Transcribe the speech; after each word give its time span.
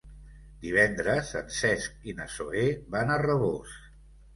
Divendres 0.63 1.29
en 1.41 1.53
Cesc 1.59 2.11
i 2.13 2.19
na 2.23 2.29
Zoè 2.41 2.67
van 2.99 3.17
a 3.17 3.23
Rabós. 3.29 3.81